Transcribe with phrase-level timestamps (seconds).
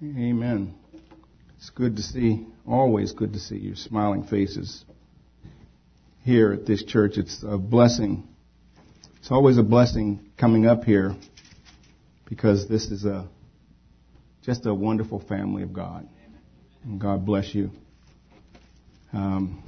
[0.00, 0.76] Amen.
[1.56, 4.84] It's good to see, always good to see your smiling faces
[6.22, 7.14] here at this church.
[7.16, 8.28] It's a blessing.
[9.16, 11.16] It's always a blessing coming up here
[12.28, 13.26] because this is a
[14.44, 16.08] just a wonderful family of God.
[16.84, 17.72] And God bless you.
[19.12, 19.64] Um,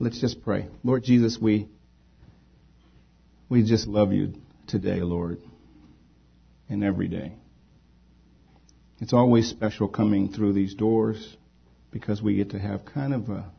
[0.00, 0.66] let's just pray.
[0.82, 1.68] Lord Jesus, we
[3.48, 4.34] we just love you
[4.66, 5.38] today, Lord,
[6.68, 7.34] and every day.
[9.04, 11.36] It's always special coming through these doors
[11.90, 13.52] because we get to have kind of a,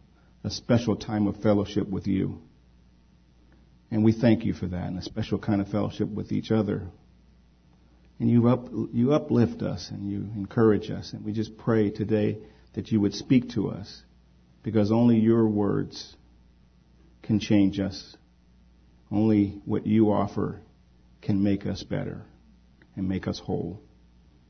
[0.44, 2.42] a special time of fellowship with you.
[3.92, 6.88] And we thank you for that and a special kind of fellowship with each other.
[8.20, 11.14] And you up, you uplift us and you encourage us.
[11.14, 12.40] And we just pray today
[12.74, 14.02] that you would speak to us
[14.64, 16.16] because only your words
[17.22, 18.18] can change us.
[19.12, 20.62] Only what you offer
[21.22, 22.24] can make us better
[22.96, 23.85] and make us whole.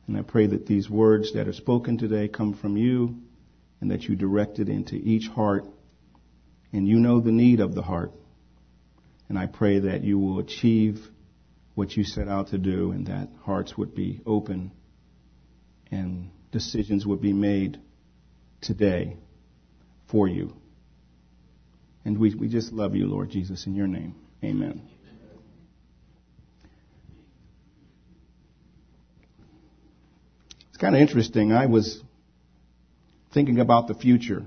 [0.08, 3.22] And I pray that these words that are spoken today come from you
[3.82, 5.66] and that you direct it into each heart.
[6.72, 8.12] And you know the need of the heart.
[9.30, 11.00] And I pray that you will achieve
[11.74, 14.72] what you set out to do and that hearts would be open
[15.92, 17.80] and decisions would be made
[18.62, 19.18] today
[20.10, 20.56] for you.
[22.04, 24.16] And we, we just love you, Lord Jesus, in your name.
[24.44, 24.88] Amen.
[30.76, 31.54] It's kind of interesting.
[31.54, 32.04] I was
[33.34, 34.44] thinking about the future.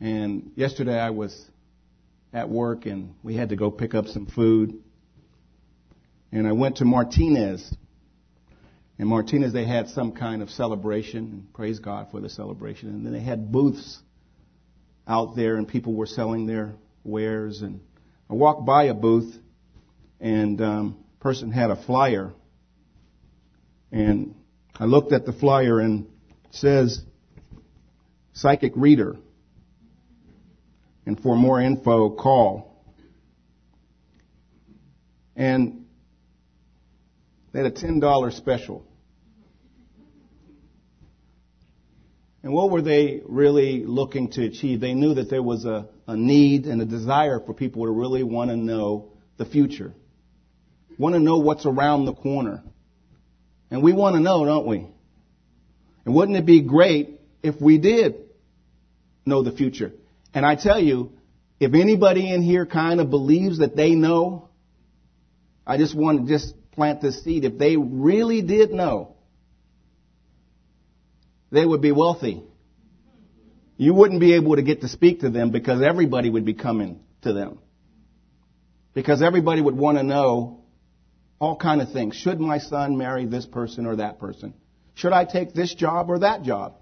[0.00, 1.36] And yesterday I was
[2.32, 4.78] at work and we had to go pick up some food.
[6.30, 7.74] And I went to Martinez.
[9.00, 12.88] And Martinez, they had some kind of celebration, praise God for the celebration.
[12.88, 13.98] And then they had booths
[15.08, 17.62] out there, and people were selling their wares.
[17.62, 17.80] And
[18.30, 19.34] I walked by a booth,
[20.20, 22.32] and um, person had a flyer
[23.92, 24.34] and
[24.80, 26.06] I looked at the flyer and
[26.50, 27.02] says
[28.32, 29.16] psychic reader.
[31.04, 32.84] And for more info, call.
[35.36, 35.84] And
[37.52, 38.86] they had a $10 special.
[42.42, 44.80] And what were they really looking to achieve?
[44.80, 48.22] They knew that there was a, a need and a desire for people to really
[48.22, 49.92] want to know the future.
[50.98, 52.62] Want to know what's around the corner.
[53.72, 54.86] And we want to know, don't we?
[56.04, 58.16] And wouldn't it be great if we did
[59.24, 59.92] know the future?
[60.34, 61.12] And I tell you,
[61.58, 64.50] if anybody in here kind of believes that they know,
[65.66, 67.46] I just want to just plant this seed.
[67.46, 69.16] If they really did know,
[71.50, 72.42] they would be wealthy.
[73.78, 77.00] You wouldn't be able to get to speak to them because everybody would be coming
[77.22, 77.58] to them.
[78.92, 80.61] Because everybody would want to know
[81.42, 82.14] all kind of things.
[82.14, 84.54] Should my son marry this person or that person?
[84.94, 86.74] Should I take this job or that job?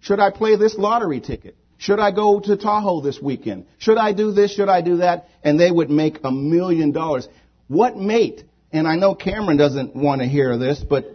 [0.00, 1.56] Should I play this lottery ticket?
[1.78, 3.64] Should I go to Tahoe this weekend?
[3.78, 4.54] Should I do this?
[4.54, 5.28] Should I do that?
[5.42, 7.26] And they would make a million dollars.
[7.66, 8.44] What mate?
[8.70, 11.06] And I know Cameron doesn't want to hear this, but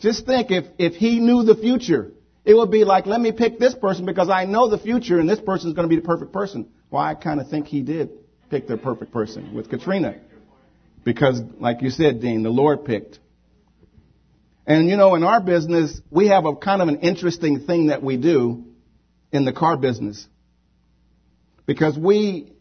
[0.00, 2.12] just think if, if he knew the future,
[2.44, 5.26] it would be like, let me pick this person because I know the future and
[5.26, 6.68] this person is going to be the perfect person.
[6.90, 8.10] Well, I kind of think he did
[8.50, 10.20] pick the perfect person with Katrina.
[11.04, 13.18] Because, like you said, Dean, the Lord picked.
[14.66, 18.02] And you know, in our business, we have a kind of an interesting thing that
[18.02, 18.64] we do
[19.30, 20.26] in the car business.
[21.66, 22.52] Because we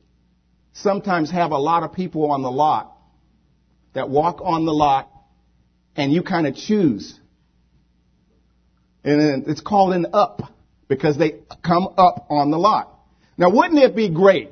[0.74, 2.98] sometimes have a lot of people on the lot
[3.94, 5.10] that walk on the lot
[5.96, 7.20] and you kind of choose.
[9.04, 10.42] And it's called an up
[10.88, 13.00] because they come up on the lot.
[13.38, 14.52] Now wouldn't it be great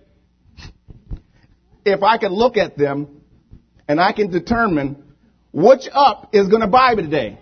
[1.86, 3.21] if I could look at them
[3.92, 5.04] and I can determine
[5.52, 7.38] which up is going to buy me today.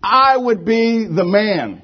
[0.00, 1.82] I would be the man.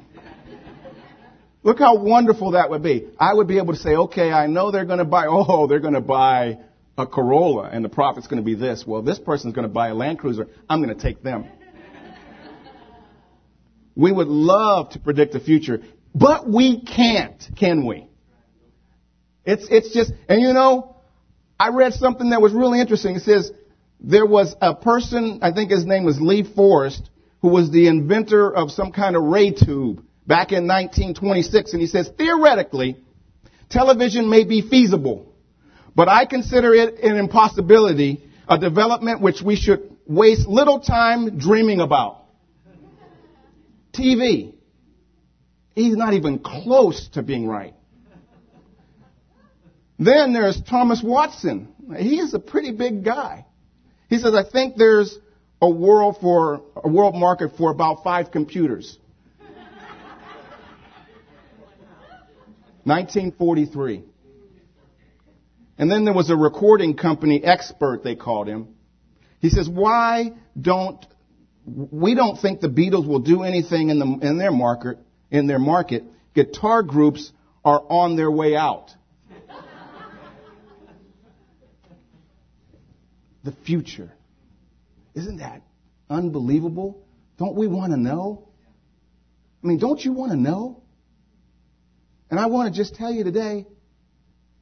[1.64, 3.08] Look how wonderful that would be.
[3.18, 5.80] I would be able to say, okay, I know they're going to buy, oh, they're
[5.80, 6.58] going to buy
[6.96, 8.84] a Corolla and the profit's going to be this.
[8.86, 10.46] Well, this person's going to buy a Land Cruiser.
[10.70, 11.46] I'm going to take them.
[13.96, 15.82] We would love to predict the future,
[16.14, 18.06] but we can't, can we?
[19.44, 20.93] It's, it's just, and you know,
[21.58, 23.16] I read something that was really interesting.
[23.16, 23.52] It says
[24.00, 27.08] there was a person, I think his name was Lee Forest,
[27.40, 31.72] who was the inventor of some kind of ray tube back in 1926.
[31.72, 32.96] And he says, theoretically,
[33.70, 35.32] television may be feasible,
[35.94, 41.80] but I consider it an impossibility, a development which we should waste little time dreaming
[41.80, 42.22] about.
[43.92, 44.54] TV.
[45.74, 47.74] He's not even close to being right.
[49.98, 51.68] Then there's Thomas Watson.
[51.96, 53.46] He is a pretty big guy.
[54.08, 55.16] He says, I think there's
[55.62, 58.98] a world for, a world market for about five computers.
[62.84, 64.04] 1943.
[65.78, 68.74] And then there was a recording company expert, they called him.
[69.40, 71.04] He says, why don't,
[71.66, 74.98] we don't think the Beatles will do anything in, the, in their market,
[75.30, 76.04] in their market.
[76.34, 77.32] Guitar groups
[77.64, 78.93] are on their way out.
[83.44, 84.10] The future.
[85.14, 85.62] Isn't that
[86.10, 87.06] unbelievable?
[87.38, 88.48] Don't we want to know?
[89.62, 90.82] I mean, don't you want to know?
[92.30, 93.66] And I want to just tell you today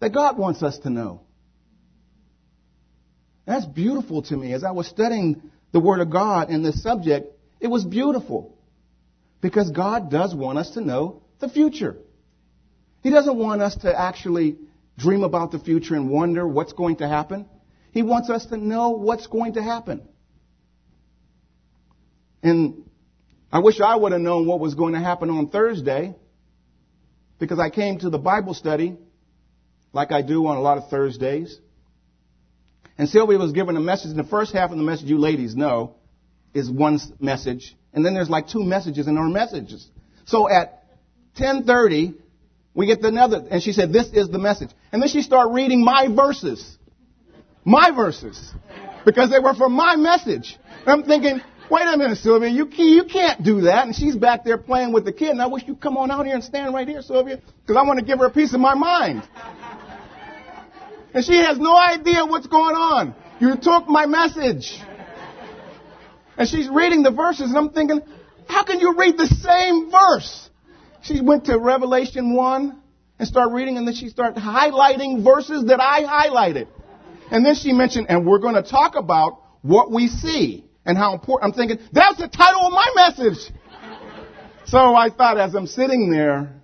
[0.01, 1.23] that God wants us to know.
[3.47, 4.53] That's beautiful to me.
[4.53, 5.43] As I was studying
[5.73, 7.29] the Word of God in this subject,
[7.61, 8.57] it was beautiful.
[9.41, 11.97] Because God does want us to know the future.
[13.03, 14.59] He doesn't want us to actually
[14.97, 17.47] dream about the future and wonder what's going to happen.
[17.93, 20.09] He wants us to know what's going to happen.
[22.43, 22.91] And
[23.53, 26.15] I wish I would have known what was going to happen on Thursday
[27.39, 28.97] because I came to the Bible study
[29.93, 31.59] like I do on a lot of Thursdays.
[32.97, 34.11] And Sylvia was given a message.
[34.11, 35.97] And the first half of the message, you ladies know,
[36.55, 37.77] is one message.
[37.93, 39.87] And then there's like two messages in our messages.
[40.25, 40.85] So at
[41.37, 42.15] 1030,
[42.75, 44.71] we get another, and she said, this is the message.
[44.93, 46.79] And then she started reading my verses.
[47.65, 48.53] My verses.
[49.05, 50.57] Because they were for my message.
[50.81, 53.87] And I'm thinking, wait a minute, Sylvia, you, you can't do that.
[53.87, 55.31] And she's back there playing with the kid.
[55.31, 57.83] And I wish you'd come on out here and stand right here, Sylvia, because I
[57.83, 59.23] want to give her a piece of my mind.
[61.15, 63.15] And she has no idea what's going on.
[63.41, 64.79] You took my message.
[66.37, 68.01] And she's reading the verses, and I'm thinking,
[68.49, 70.49] how can you read the same verse?
[71.03, 72.81] She went to Revelation 1
[73.19, 76.69] and started reading, and then she started highlighting verses that I highlighted.
[77.33, 81.15] And then she mentioned, and we're going to talk about what we see and how
[81.15, 81.51] important.
[81.51, 83.51] I'm thinking, that's the title of my message.
[84.67, 86.61] so I thought as I'm sitting there,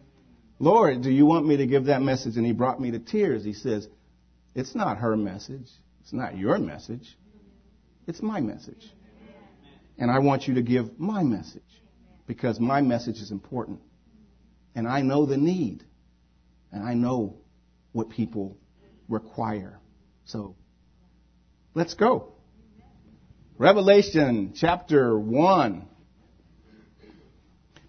[0.58, 2.36] Lord, do you want me to give that message?
[2.36, 3.42] And he brought me to tears.
[3.44, 3.88] He says,
[4.54, 5.70] it's not her message.
[6.02, 7.16] It's not your message.
[8.06, 8.92] It's my message.
[9.96, 11.62] And I want you to give my message
[12.26, 13.80] because my message is important.
[14.74, 15.82] And I know the need.
[16.72, 17.38] And I know
[17.92, 18.58] what people
[19.08, 19.80] require.
[20.28, 20.56] So
[21.74, 22.28] let's go.
[23.56, 25.88] Revelation chapter 1.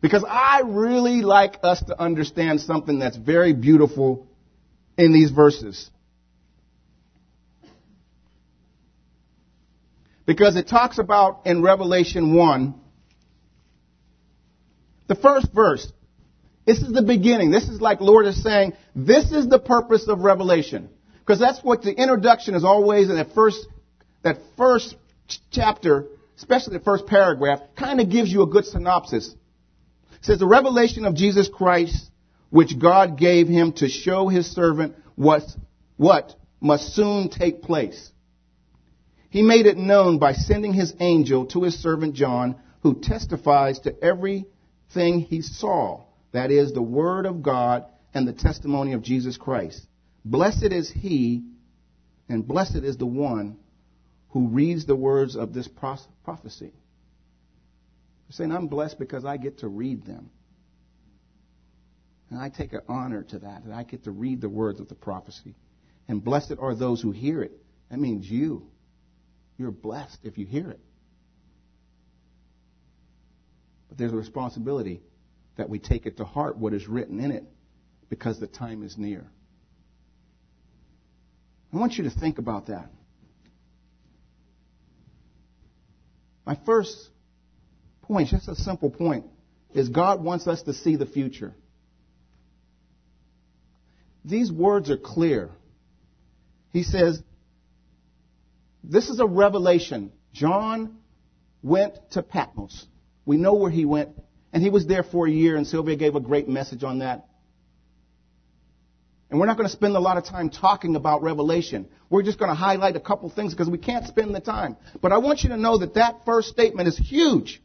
[0.01, 4.25] Because I really like us to understand something that's very beautiful
[4.97, 5.89] in these verses.
[10.25, 12.73] Because it talks about in Revelation 1,
[15.07, 15.91] the first verse.
[16.65, 17.51] This is the beginning.
[17.51, 20.89] This is like Lord is saying, this is the purpose of Revelation.
[21.29, 23.67] Because that's what the introduction is always in that first,
[24.23, 24.95] that first
[25.51, 29.35] chapter, especially the first paragraph, kind of gives you a good synopsis.
[30.13, 32.09] It says the revelation of Jesus Christ,
[32.49, 35.43] which God gave him to show his servant what,
[35.97, 38.11] what must soon take place.
[39.29, 43.95] He made it known by sending his angel to his servant John, who testifies to
[44.03, 46.05] everything he saw.
[46.31, 47.85] That is the word of God
[48.15, 49.85] and the testimony of Jesus Christ.
[50.25, 51.43] Blessed is he,
[52.27, 53.57] and blessed is the one
[54.29, 55.67] who reads the words of this
[56.23, 56.71] prophecy.
[58.31, 60.29] Saying, I'm blessed because I get to read them.
[62.29, 64.87] And I take an honor to that, that I get to read the words of
[64.87, 65.55] the prophecy.
[66.07, 67.51] And blessed are those who hear it.
[67.89, 68.67] That means you.
[69.57, 70.79] You're blessed if you hear it.
[73.87, 75.01] But there's a responsibility
[75.57, 77.45] that we take it to heart what is written in it
[78.09, 79.25] because the time is near.
[81.73, 82.89] I want you to think about that.
[86.45, 86.95] My first
[88.01, 89.25] point, just a simple point,
[89.73, 91.53] is God wants us to see the future.
[94.25, 95.51] These words are clear.
[96.71, 97.21] He says,
[98.83, 100.11] this is a revelation.
[100.33, 100.97] John
[101.61, 102.85] went to Patmos.
[103.25, 104.09] We know where he went,
[104.51, 107.28] and he was there for a year, and Sylvia gave a great message on that.
[109.29, 111.87] And we're not going to spend a lot of time talking about Revelation.
[112.09, 114.75] We're just going to highlight a couple things because we can't spend the time.
[115.01, 117.61] But I want you to know that that first statement is huge.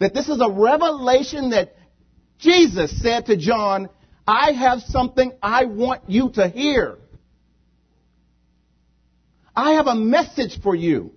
[0.00, 1.76] That this is a revelation that
[2.38, 3.88] Jesus said to John,
[4.26, 6.98] I have something I want you to hear.
[9.54, 11.12] I have a message for you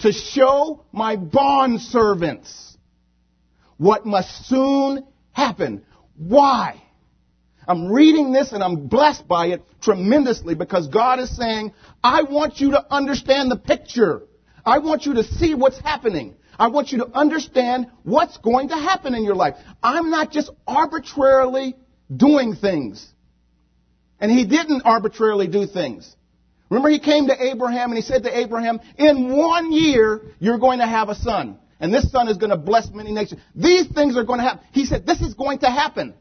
[0.00, 2.76] to show my bond servants
[3.76, 5.84] what must soon happen.
[6.16, 6.82] Why?
[7.68, 12.60] I'm reading this and I'm blessed by it tremendously because God is saying, I want
[12.60, 14.22] you to understand the picture.
[14.64, 16.36] I want you to see what's happening.
[16.58, 19.56] I want you to understand what's going to happen in your life.
[19.82, 21.76] I'm not just arbitrarily
[22.14, 23.06] doing things.
[24.18, 26.16] And he didn't arbitrarily do things.
[26.70, 30.78] Remember he came to Abraham and he said to Abraham, in one year you're going
[30.78, 31.58] to have a son.
[31.80, 33.40] And this son is going to bless many nations.
[33.54, 34.66] These things are going to happen.
[34.72, 36.14] He said, this is going to happen.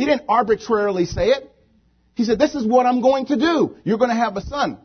[0.00, 1.54] He didn't arbitrarily say it.
[2.14, 3.76] He said, this is what I'm going to do.
[3.84, 4.78] You're going to have a son.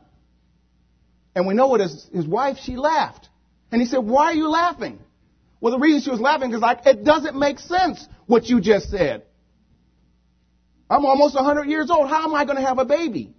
[1.34, 3.30] And we know what his, his wife, she laughed.
[3.72, 5.00] And he said, why are you laughing?
[5.62, 8.90] Well, the reason she was laughing is like, it doesn't make sense what you just
[8.90, 9.24] said.
[10.90, 12.10] I'm almost 100 years old.
[12.10, 13.34] How am I going to have a baby?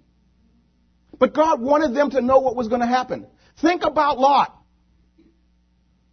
[1.19, 3.27] But God wanted them to know what was going to happen.
[3.61, 4.57] Think about Lot.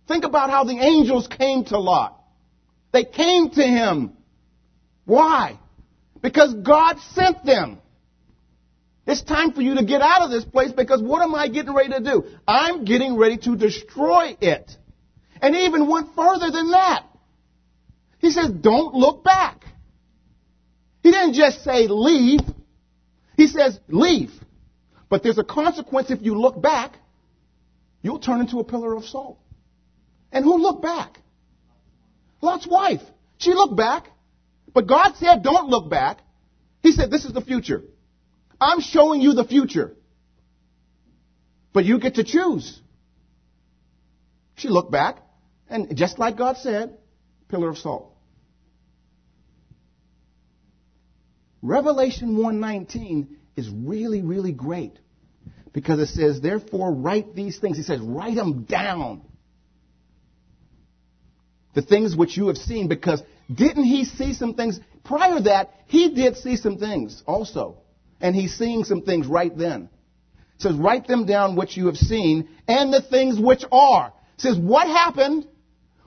[0.09, 2.21] Think about how the angels came to Lot.
[2.91, 4.17] They came to him.
[5.05, 5.59] Why?
[6.21, 7.79] Because God sent them.
[9.05, 11.73] It's time for you to get out of this place because what am I getting
[11.73, 12.23] ready to do?
[12.47, 14.71] I'm getting ready to destroy it.
[15.41, 17.05] And he even went further than that.
[18.19, 19.65] He says, don't look back.
[21.01, 22.39] He didn't just say leave.
[23.35, 24.31] He says leave.
[25.09, 26.95] But there's a consequence if you look back.
[28.01, 29.37] You'll turn into a pillar of salt.
[30.31, 31.19] And who looked back?
[32.41, 33.01] Lot's wife.
[33.37, 34.07] She looked back.
[34.73, 36.19] But God said, don't look back.
[36.81, 37.83] He said, this is the future.
[38.59, 39.95] I'm showing you the future.
[41.73, 42.79] But you get to choose.
[44.55, 45.17] She looked back,
[45.69, 46.97] and just like God said,
[47.49, 48.13] pillar of salt.
[51.61, 54.99] Revelation 119 is really, really great
[55.71, 57.77] because it says, therefore write these things.
[57.77, 59.21] He says, write them down.
[61.73, 64.79] The things which you have seen because didn't he see some things?
[65.03, 67.77] Prior to that, he did see some things also.
[68.21, 69.89] And he's seeing some things right then.
[70.55, 74.13] It says, write them down which you have seen and the things which are.
[74.35, 75.47] It says, what happened?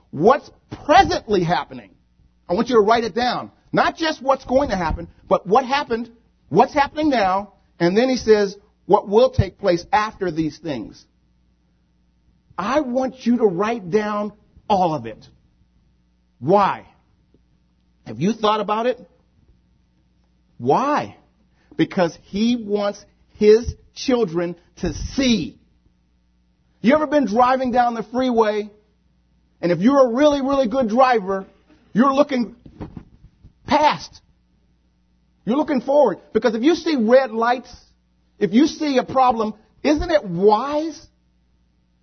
[0.09, 0.49] What's
[0.85, 1.91] presently happening?
[2.49, 3.51] I want you to write it down.
[3.71, 6.09] Not just what's going to happen, but what happened,
[6.49, 11.05] what's happening now, and then he says, what will take place after these things.
[12.57, 14.33] I want you to write down
[14.67, 15.27] all of it.
[16.39, 16.87] Why?
[18.07, 18.97] Have you thought about it?
[20.57, 21.17] Why?
[21.75, 23.03] Because he wants
[23.35, 25.59] his children to see.
[26.79, 28.69] You ever been driving down the freeway,
[29.59, 31.47] and if you're a really, really good driver,
[31.91, 32.55] you're looking
[33.67, 34.21] past.
[35.43, 36.19] You're looking forward.
[36.31, 37.75] Because if you see red lights,
[38.39, 41.05] if you see a problem, isn't it wise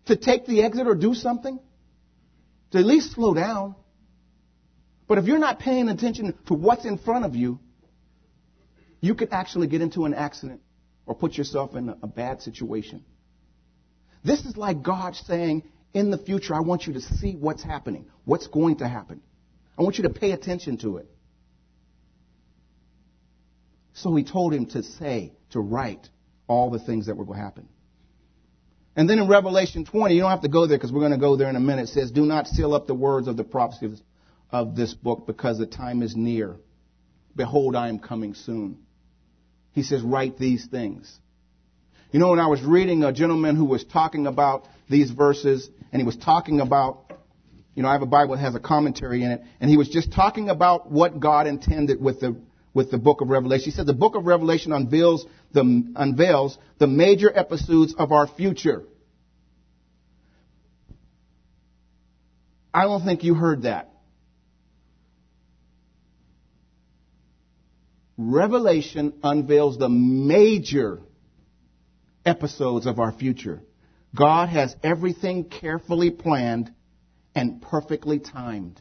[0.04, 1.58] to take the exit or do something?
[2.72, 3.76] To at least slow down.
[5.06, 7.58] But if you're not paying attention to what's in front of you,
[9.00, 10.62] you could actually get into an accident
[11.06, 13.04] or put yourself in a bad situation.
[14.24, 18.06] This is like God saying, in the future, I want you to see what's happening,
[18.24, 19.20] what's going to happen.
[19.78, 21.06] I want you to pay attention to it.
[23.92, 26.08] So he told him to say, to write
[26.48, 27.68] all the things that were going to happen.
[28.96, 31.18] And then in Revelation 20, you don't have to go there because we're going to
[31.18, 31.84] go there in a minute.
[31.84, 33.86] It says, Do not seal up the words of the prophecy
[34.54, 36.54] of this book because the time is near.
[37.34, 38.78] Behold, I am coming soon.
[39.72, 41.18] He says, Write these things.
[42.12, 46.00] You know, when I was reading a gentleman who was talking about these verses, and
[46.00, 47.12] he was talking about,
[47.74, 49.88] you know, I have a Bible that has a commentary in it, and he was
[49.88, 52.36] just talking about what God intended with the
[52.72, 53.64] with the book of Revelation.
[53.64, 58.84] He said the book of Revelation unveils the, unveils the major episodes of our future.
[62.72, 63.93] I don't think you heard that.
[68.16, 71.00] Revelation unveils the major
[72.24, 73.60] episodes of our future.
[74.14, 76.72] God has everything carefully planned
[77.34, 78.80] and perfectly timed.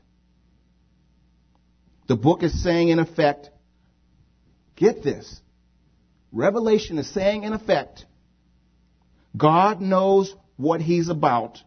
[2.07, 3.49] The book is saying, in effect,
[4.75, 5.41] Get this.
[6.31, 8.05] Revelation is saying, in effect,
[9.37, 11.59] God knows what He's about.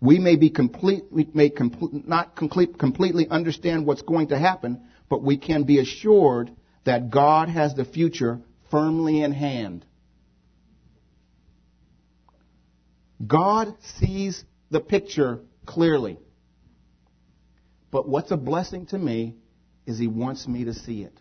[0.00, 1.52] We may be complete, we may
[1.90, 6.50] not complete, completely understand what's going to happen, but we can be assured
[6.84, 9.84] that God has the future firmly in hand.
[13.24, 16.18] God sees the picture clearly.
[17.90, 19.36] But what's a blessing to me
[19.86, 21.18] is He wants me to see it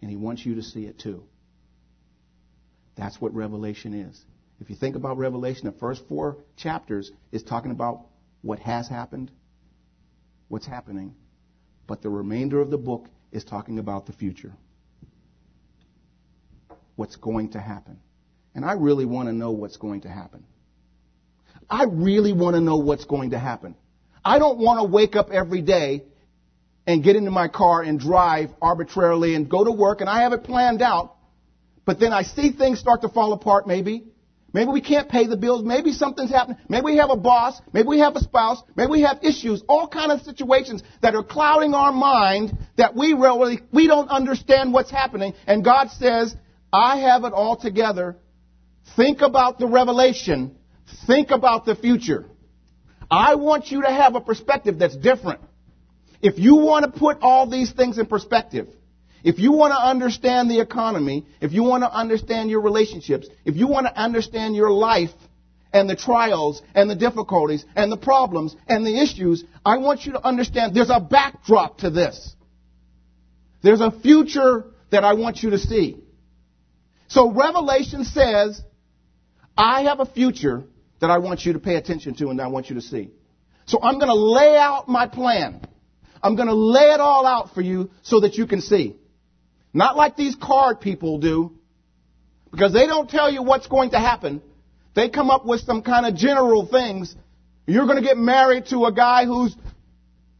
[0.00, 1.24] and He wants you to see it too.
[2.96, 4.20] That's what Revelation is.
[4.60, 8.06] If you think about Revelation, the first four chapters is talking about
[8.42, 9.30] what has happened,
[10.48, 11.14] what's happening,
[11.88, 14.52] but the remainder of the book is talking about the future.
[16.98, 17.98] what's going to happen.
[18.56, 20.44] And I really want to know what's going to happen.
[21.70, 23.76] I really want to know what's going to happen.
[24.24, 26.02] I don't want to wake up every day
[26.88, 30.32] and get into my car and drive arbitrarily and go to work and I have
[30.32, 31.14] it planned out,
[31.84, 34.08] but then I see things start to fall apart maybe.
[34.52, 35.62] Maybe we can't pay the bills.
[35.62, 36.58] Maybe something's happening.
[36.68, 37.60] Maybe we have a boss.
[37.72, 38.62] Maybe we have a spouse.
[38.76, 39.62] Maybe we have issues.
[39.68, 44.72] All kind of situations that are clouding our mind that we really, we don't understand
[44.72, 45.34] what's happening.
[45.46, 46.34] And God says,
[46.72, 48.16] I have it all together.
[48.96, 50.56] Think about the revelation.
[51.06, 52.24] Think about the future.
[53.10, 55.40] I want you to have a perspective that's different.
[56.22, 58.68] If you want to put all these things in perspective,
[59.24, 63.56] if you want to understand the economy, if you want to understand your relationships, if
[63.56, 65.10] you want to understand your life
[65.72, 70.12] and the trials and the difficulties and the problems and the issues, I want you
[70.12, 72.34] to understand there's a backdrop to this.
[73.62, 75.96] There's a future that I want you to see.
[77.08, 78.62] So Revelation says,
[79.56, 80.64] I have a future
[81.00, 83.10] that I want you to pay attention to and I want you to see.
[83.66, 85.60] So I'm going to lay out my plan.
[86.22, 88.96] I'm going to lay it all out for you so that you can see.
[89.78, 91.52] Not like these card people do,
[92.50, 94.42] because they don't tell you what's going to happen.
[94.96, 97.14] They come up with some kind of general things.
[97.64, 99.54] You're going to get married to a guy who's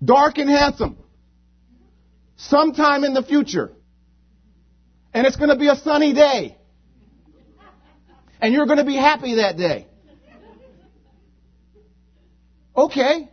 [0.04, 0.98] dark and handsome
[2.34, 3.70] sometime in the future.
[5.14, 6.56] And it's going to be a sunny day.
[8.40, 9.86] And you're going to be happy that day.
[12.76, 13.30] Okay.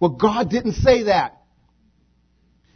[0.00, 1.41] Well, God didn't say that.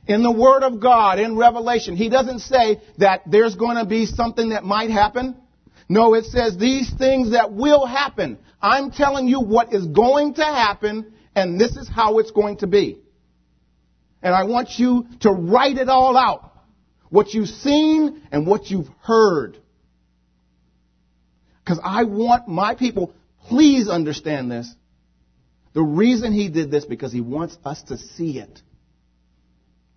[0.07, 4.07] In the Word of God, in Revelation, He doesn't say that there's going to be
[4.07, 5.37] something that might happen.
[5.89, 8.39] No, it says these things that will happen.
[8.61, 12.67] I'm telling you what is going to happen, and this is how it's going to
[12.67, 12.99] be.
[14.23, 16.53] And I want you to write it all out.
[17.11, 19.59] What you've seen and what you've heard.
[21.65, 23.13] Because I want my people,
[23.49, 24.73] please understand this.
[25.73, 28.62] The reason he did this because he wants us to see it.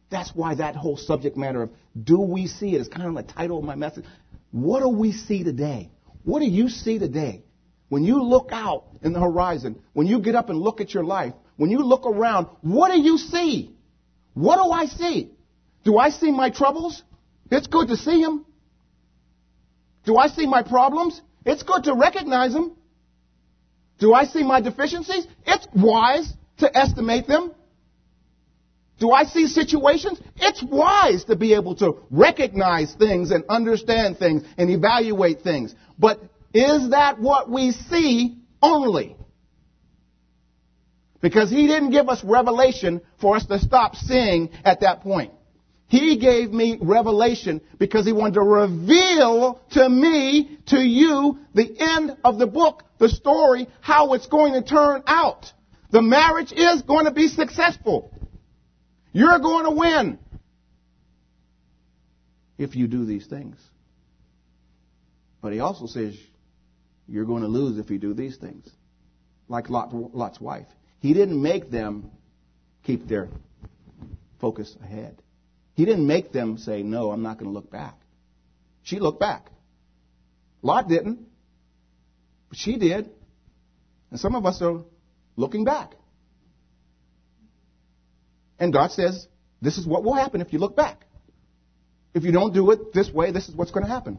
[0.09, 1.69] That's why that whole subject matter of
[2.01, 4.05] do we see it is kind of the title of my message.
[4.51, 5.91] What do we see today?
[6.23, 7.43] What do you see today?
[7.89, 11.03] When you look out in the horizon, when you get up and look at your
[11.03, 13.75] life, when you look around, what do you see?
[14.33, 15.31] What do I see?
[15.83, 17.01] Do I see my troubles?
[17.51, 18.45] It's good to see them.
[20.05, 21.19] Do I see my problems?
[21.45, 22.75] It's good to recognize them.
[23.99, 25.27] Do I see my deficiencies?
[25.45, 27.53] It's wise to estimate them.
[28.99, 30.19] Do I see situations?
[30.35, 35.73] It's wise to be able to recognize things and understand things and evaluate things.
[35.97, 36.19] But
[36.53, 39.15] is that what we see only?
[41.21, 45.33] Because he didn't give us revelation for us to stop seeing at that point.
[45.87, 52.15] He gave me revelation because he wanted to reveal to me, to you, the end
[52.23, 55.51] of the book, the story, how it's going to turn out.
[55.91, 58.13] The marriage is going to be successful.
[59.11, 60.19] You're going to win
[62.57, 63.57] if you do these things.
[65.41, 66.15] But he also says
[67.07, 68.69] you're going to lose if you do these things.
[69.47, 70.67] Like Lot's wife.
[70.99, 72.11] He didn't make them
[72.83, 73.29] keep their
[74.39, 75.21] focus ahead.
[75.73, 77.95] He didn't make them say, no, I'm not going to look back.
[78.83, 79.49] She looked back.
[80.61, 81.19] Lot didn't.
[82.49, 83.09] But she did.
[84.11, 84.81] And some of us are
[85.35, 85.93] looking back.
[88.59, 89.27] And God says,
[89.61, 91.05] this is what will happen if you look back.
[92.13, 94.17] If you don't do it this way, this is what's going to happen.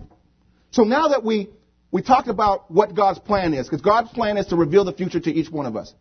[0.71, 1.51] So now that we,
[1.91, 5.21] we talked about what God's plan is, because God's plan is to reveal the future
[5.21, 5.93] to each one of us.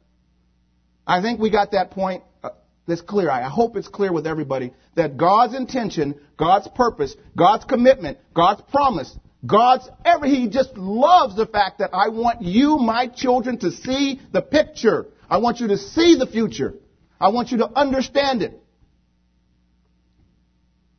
[1.08, 2.52] I think we got that point uh,
[2.88, 3.32] that's clear.
[3.32, 9.18] I hope it's clear with everybody that God's intention, God's purpose, God's commitment, God's promise,
[9.44, 14.22] God's every, He just loves the fact that I want you, my children, to see
[14.32, 15.08] the picture.
[15.28, 16.76] I want you to see the future.
[17.20, 18.60] I want you to understand it.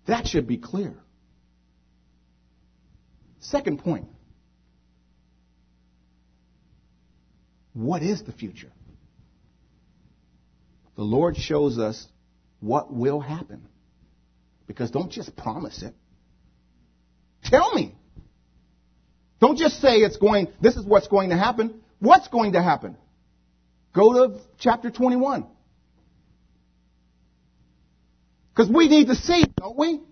[0.07, 0.95] That should be clear.
[3.41, 4.09] Second point.
[7.73, 8.73] What is the future?
[10.97, 12.07] The Lord shows us
[12.61, 13.67] what will happen.
[14.67, 15.95] Because don't just promise it.
[17.45, 17.95] Tell me.
[19.41, 21.81] Don't just say it's going, this is what's going to happen.
[21.99, 22.97] What's going to happen?
[23.95, 25.47] Go to chapter 21.
[28.61, 30.03] Because we need to see don't we?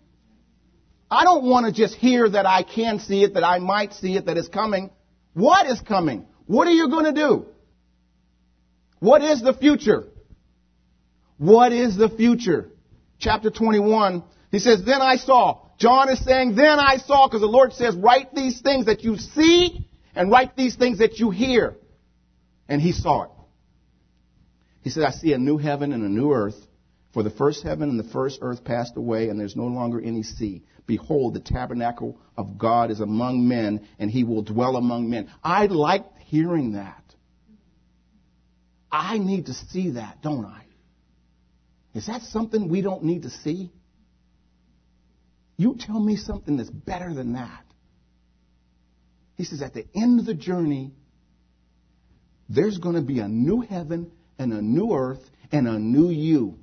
[1.11, 4.17] I don't want to just hear that I can see it, that I might see
[4.17, 4.89] it, that it's coming.
[5.35, 6.25] What is coming?
[6.47, 7.47] What are you going to do?
[9.01, 10.07] What is the future?
[11.37, 12.71] What is the future?
[13.19, 17.47] Chapter 21, he says, Then I saw John is saying, then I saw, because the
[17.47, 21.77] Lord says, write these things that you see and write these things that you hear.
[22.67, 23.31] And he saw it.
[24.83, 26.57] He said, I see a new heaven and a new earth.
[27.19, 30.23] For the first heaven and the first earth passed away, and there's no longer any
[30.23, 30.63] sea.
[30.87, 35.29] Behold, the tabernacle of God is among men, and he will dwell among men.
[35.43, 37.03] I like hearing that.
[38.93, 40.63] I need to see that, don't I?
[41.93, 43.73] Is that something we don't need to see?
[45.57, 47.65] You tell me something that's better than that.
[49.35, 50.93] He says, at the end of the journey,
[52.49, 56.61] there's going to be a new heaven and a new earth and a new you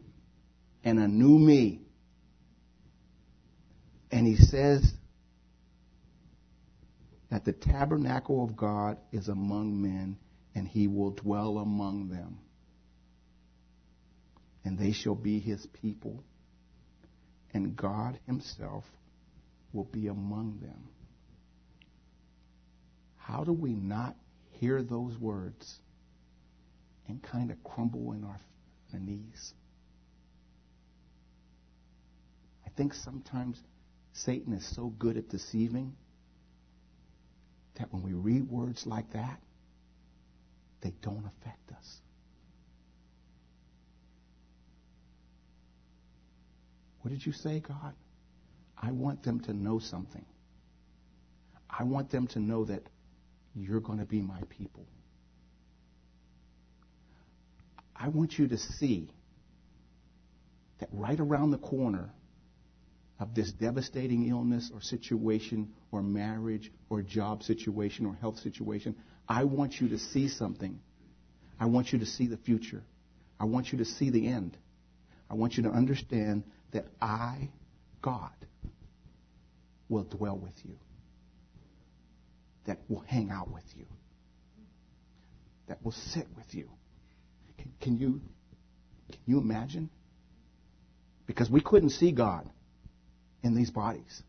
[0.85, 1.81] and a new me.
[4.11, 4.93] And he says
[7.31, 10.17] that the tabernacle of God is among men
[10.53, 12.37] and he will dwell among them.
[14.63, 16.23] And they shall be his people,
[17.53, 18.83] and God himself
[19.73, 20.89] will be among them.
[23.17, 24.15] How do we not
[24.53, 25.79] hear those words
[27.07, 28.39] and kind of crumble in our,
[28.93, 29.53] our knees?
[32.64, 33.61] I think sometimes
[34.13, 35.95] Satan is so good at deceiving
[37.77, 39.39] that when we read words like that,
[40.81, 41.97] they don't affect us.
[47.01, 47.93] What did you say, God?
[48.77, 50.25] I want them to know something.
[51.69, 52.83] I want them to know that
[53.55, 54.85] you're going to be my people.
[57.95, 59.09] I want you to see
[60.79, 62.09] that right around the corner
[63.19, 68.95] of this devastating illness or situation or marriage or job situation or health situation,
[69.27, 70.79] I want you to see something.
[71.59, 72.83] I want you to see the future.
[73.39, 74.57] I want you to see the end.
[75.29, 77.49] I want you to understand that I,
[78.01, 78.33] God,
[79.87, 80.77] will dwell with you,
[82.65, 83.85] that will hang out with you,
[85.67, 86.69] that will sit with you.
[87.57, 88.21] Can, can you
[89.09, 89.89] can you imagine?
[91.27, 92.49] Because we couldn't see God
[93.45, 94.23] in these bodies,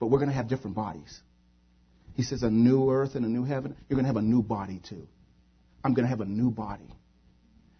[0.00, 1.20] but we're going to have different bodies.
[2.14, 3.76] He says a new earth and a new heaven.
[3.88, 5.06] You're going to have a new body too.
[5.84, 6.92] I'm going to have a new body.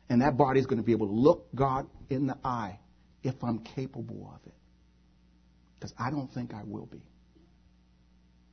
[0.09, 2.78] And that body is going to be able to look God in the eye
[3.24, 4.54] if I'm capable of it.
[5.74, 7.02] Because I don't think I will be.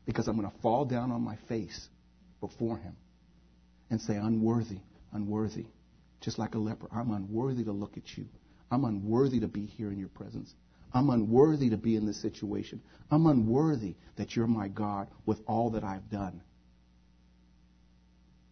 [0.05, 1.87] Because I'm going to fall down on my face
[2.41, 2.95] before Him
[3.91, 4.79] and say, unworthy,
[5.13, 5.65] unworthy.
[6.21, 6.87] Just like a leper.
[6.91, 8.25] I'm unworthy to look at you.
[8.71, 10.53] I'm unworthy to be here in your presence.
[10.93, 12.81] I'm unworthy to be in this situation.
[13.11, 16.41] I'm unworthy that you're my God with all that I've done.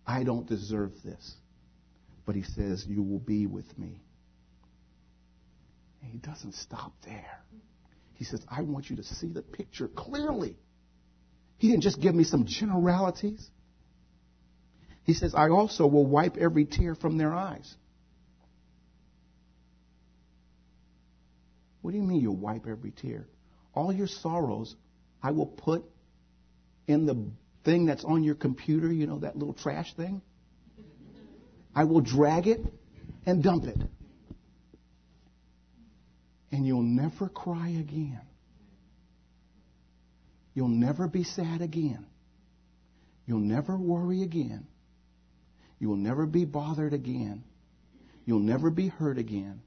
[0.06, 1.36] I don't deserve this.
[2.26, 4.02] But he says, You will be with me.
[6.02, 7.44] And he doesn't stop there.
[8.14, 10.58] He says, I want you to see the picture clearly.
[11.58, 13.50] He didn't just give me some generalities.
[15.04, 17.76] He says, I also will wipe every tear from their eyes.
[21.86, 23.28] What do you mean you'll wipe every tear?
[23.76, 24.76] All your sorrows
[25.22, 25.84] I will put
[26.88, 27.30] in the
[27.64, 30.24] thing that's on your computer, you know, that little trash thing.
[31.76, 32.62] I will drag it
[33.28, 33.78] and dump it.
[36.52, 38.22] And you'll never cry again.
[40.56, 42.08] You'll never be sad again.
[43.28, 44.66] You'll never worry again.
[45.78, 47.44] You will never be bothered again.
[48.26, 49.62] You'll never be hurt again.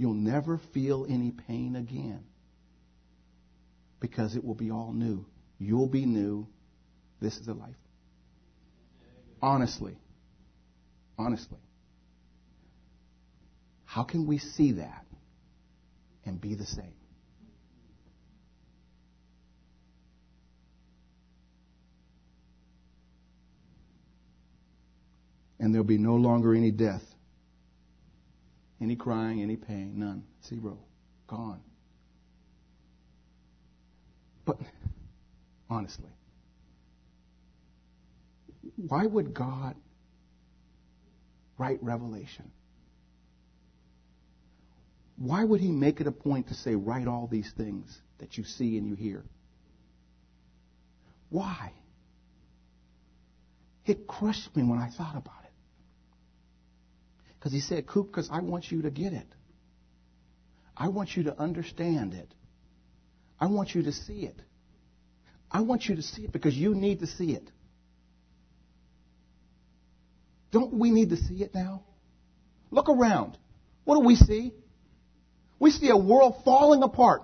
[0.00, 2.24] You'll never feel any pain again.
[4.00, 5.26] Because it will be all new.
[5.58, 6.46] You'll be new.
[7.20, 7.76] This is a life.
[9.42, 9.98] Honestly.
[11.18, 11.58] Honestly.
[13.84, 15.04] How can we see that
[16.24, 16.94] and be the same?
[25.58, 27.02] And there'll be no longer any death,
[28.80, 30.24] any crying, any pain, none.
[30.46, 30.78] Zero.
[31.26, 31.60] Gone.
[34.44, 34.58] But
[35.68, 36.10] honestly,
[38.76, 39.76] why would God
[41.58, 42.50] write Revelation?
[45.16, 48.44] Why would he make it a point to say, write all these things that you
[48.44, 49.22] see and you hear?
[51.28, 51.72] Why?
[53.84, 55.39] It crushed me when I thought about it.
[57.40, 59.26] Because he said, Coop, because I want you to get it.
[60.76, 62.28] I want you to understand it.
[63.40, 64.36] I want you to see it.
[65.50, 67.50] I want you to see it because you need to see it.
[70.52, 71.82] Don't we need to see it now?
[72.70, 73.38] Look around.
[73.84, 74.52] What do we see?
[75.58, 77.22] We see a world falling apart.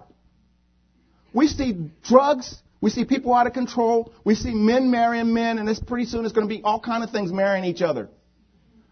[1.35, 2.57] we see drugs.
[2.81, 4.13] We see people out of control.
[4.25, 7.03] We see men marrying men, and it's pretty soon it's going to be all kind
[7.05, 8.09] of things marrying each other.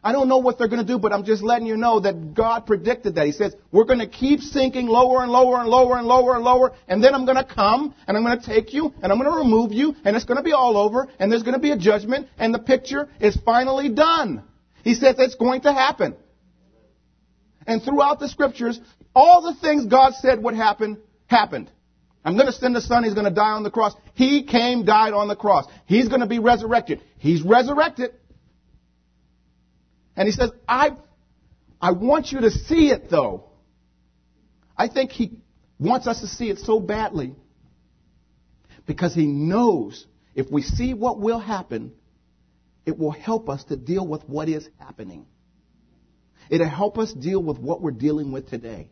[0.05, 2.35] I don't know what they're going to do, but I'm just letting you know that
[2.35, 3.25] God predicted that.
[3.25, 6.45] He says, we're going to keep sinking lower and lower and lower and lower and
[6.45, 9.19] lower, and then I'm going to come, and I'm going to take you, and I'm
[9.19, 11.61] going to remove you, and it's going to be all over, and there's going to
[11.61, 14.43] be a judgment, and the picture is finally done.
[14.83, 16.17] He says it's going to happen.
[17.67, 18.79] And throughout the scriptures,
[19.15, 21.71] all the things God said would happen, happened.
[22.27, 23.05] I'm going to send the son.
[23.05, 23.95] He's going to die on the cross.
[24.13, 25.65] He came, died on the cross.
[25.87, 27.01] He's going to be resurrected.
[27.19, 28.13] He's resurrected.
[30.17, 30.97] And he says, I,
[31.81, 33.45] I want you to see it though.
[34.77, 35.39] I think he
[35.79, 37.35] wants us to see it so badly
[38.87, 41.93] because he knows if we see what will happen,
[42.85, 45.27] it will help us to deal with what is happening.
[46.51, 48.89] It'll help us deal with what we're dealing with today.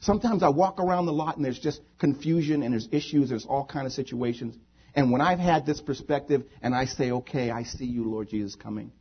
[0.00, 3.64] Sometimes I walk around the lot and there's just confusion and there's issues, there's all
[3.64, 4.56] kind of situations.
[4.94, 8.54] And when I've had this perspective and I say, okay, I see you, Lord Jesus,
[8.54, 8.92] coming.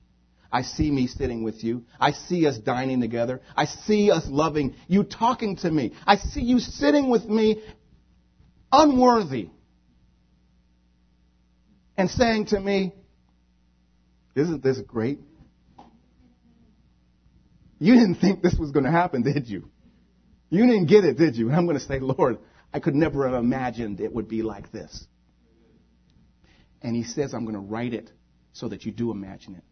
[0.52, 1.86] I see me sitting with you.
[2.00, 3.42] I see us dining together.
[3.56, 5.94] I see us loving you talking to me.
[6.06, 7.62] I see you sitting with me
[8.72, 9.50] unworthy
[11.98, 12.94] and saying to me,
[14.36, 15.20] isn't this great?
[17.80, 19.70] You didn't think this was going to happen, did you?
[20.50, 21.48] You didn't get it, did you?
[21.48, 22.38] And I'm going to say, Lord,
[22.74, 25.06] I could never have imagined it would be like this.
[26.82, 28.12] And he says, I'm going to write it
[28.54, 29.64] so that you do imagine it.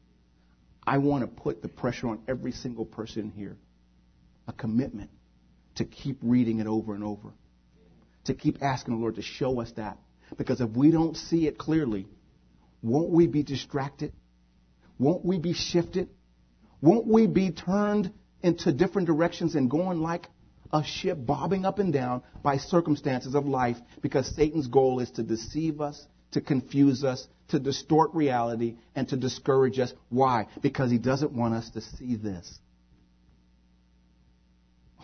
[0.86, 3.58] I want to put the pressure on every single person here.
[4.48, 5.10] A commitment
[5.76, 7.34] to keep reading it over and over.
[8.26, 9.98] To keep asking the Lord to show us that.
[10.38, 12.08] Because if we don't see it clearly,
[12.82, 14.14] won't we be distracted?
[15.00, 16.10] Won't we be shifted?
[16.82, 20.28] Won't we be turned into different directions and going like
[20.72, 25.24] a ship bobbing up and down by circumstances of life because Satan's goal is to
[25.24, 29.94] deceive us, to confuse us, to distort reality, and to discourage us.
[30.10, 30.48] Why?
[30.62, 32.60] Because he doesn't want us to see this.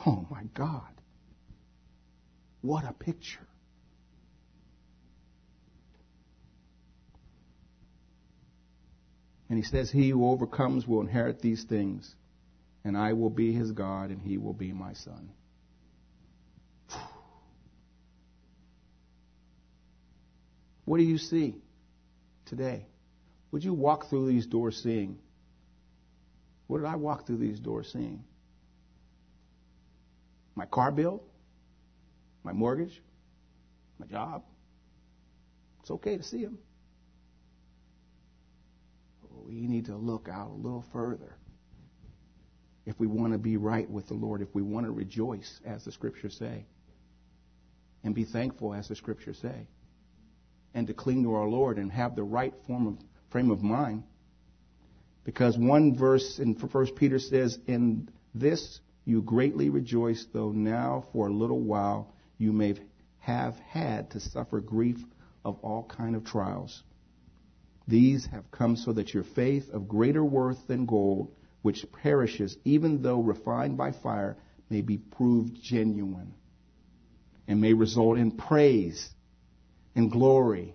[0.06, 0.82] Oh my God.
[2.62, 3.48] What a picture.
[9.50, 12.16] And he says, He who overcomes will inherit these things,
[12.84, 15.32] and I will be his God, and he will be my son.
[20.90, 21.54] What do you see
[22.48, 22.88] today?
[23.52, 25.20] Would you walk through these doors seeing?
[26.66, 28.24] What did I walk through these doors seeing?
[30.56, 31.22] My car bill?
[32.44, 33.04] My mortgage?
[34.00, 34.42] My job?
[35.82, 36.58] It's okay to see them.
[39.46, 41.36] We need to look out a little further.
[42.88, 45.86] If we want to be right with the Lord, if we want to rejoice, as
[45.86, 46.66] the scriptures say,
[48.04, 49.68] and be thankful, as the scriptures say
[50.74, 52.98] and to cling to our Lord and have the right form of
[53.32, 54.04] frame of mind.
[55.24, 61.28] Because one verse in 1 Peter says, In this you greatly rejoice, though now for
[61.28, 62.76] a little while you may
[63.20, 64.98] have had to suffer grief
[65.44, 66.84] of all kind of trials.
[67.88, 73.02] These have come so that your faith of greater worth than gold, which perishes even
[73.02, 74.38] though refined by fire,
[74.70, 76.34] may be proved genuine
[77.48, 79.10] and may result in praise
[80.00, 80.74] and glory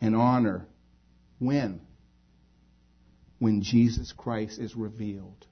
[0.00, 0.66] and honor.
[1.38, 1.80] When?
[3.38, 5.46] When Jesus Christ is revealed.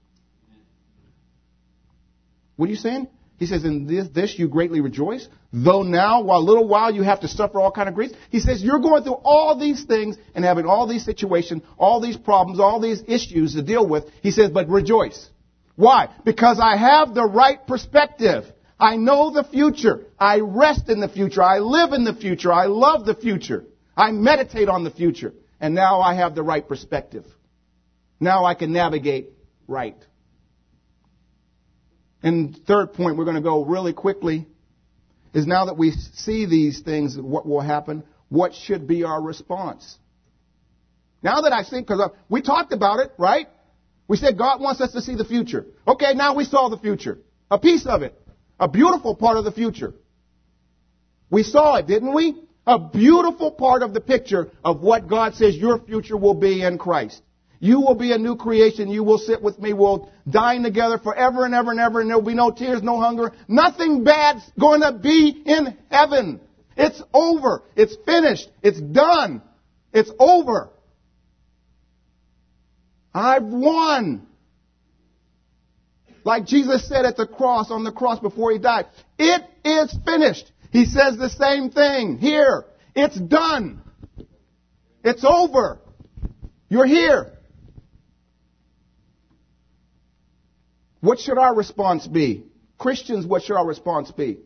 [2.57, 3.09] What are you saying?
[3.38, 7.02] He says, in this, this you greatly rejoice, though now, while a little while you
[7.02, 8.14] have to suffer all kind of griefs.
[8.31, 12.16] He says, you're going through all these things and having all these situations, all these
[12.16, 14.05] problems, all these issues to deal with.
[14.22, 15.29] He says, but rejoice.
[15.74, 16.09] Why?
[16.24, 18.44] Because I have the right perspective.
[18.78, 20.06] I know the future.
[20.18, 21.42] I rest in the future.
[21.42, 22.52] I live in the future.
[22.52, 23.64] I love the future.
[23.96, 25.32] I meditate on the future.
[25.60, 27.24] And now I have the right perspective.
[28.20, 29.30] Now I can navigate
[29.66, 29.96] right.
[32.22, 34.46] And third point, we're going to go really quickly,
[35.32, 39.96] is now that we see these things, what will happen, what should be our response?
[41.22, 43.46] Now that I think, because we talked about it, right?
[44.08, 45.66] We said God wants us to see the future.
[45.86, 47.18] Okay, now we saw the future.
[47.50, 48.20] A piece of it.
[48.59, 49.95] A beautiful part of the future.
[51.31, 52.35] We saw it, didn't we?
[52.66, 56.79] A beautiful part of the picture of what God says your future will be in
[56.79, 57.23] Christ.
[57.59, 58.90] You will be a new creation.
[58.90, 59.73] You will sit with me.
[59.73, 63.01] We'll dine together forever and ever and ever, and there will be no tears, no
[63.01, 63.33] hunger.
[63.49, 66.40] Nothing bad's going to be in heaven.
[66.77, 67.62] It's over.
[67.75, 68.49] It's finished.
[68.62, 69.42] It's done.
[69.92, 70.71] It's over.
[73.14, 74.27] I've won.
[76.26, 78.86] Like Jesus said at the cross, on the cross before he died,
[79.16, 80.50] it is finished.
[80.72, 82.64] He says the same thing here.
[82.96, 83.80] It's done.
[85.04, 85.78] It's over.
[86.68, 87.30] You're here.
[91.00, 92.46] What should our response be?
[92.76, 94.38] Christians, what should our response be?